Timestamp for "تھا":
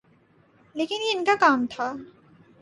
1.69-1.93